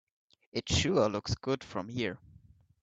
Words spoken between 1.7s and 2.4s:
here.